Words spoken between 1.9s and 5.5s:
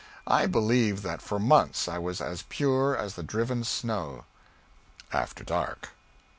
was as pure as the driven snow. After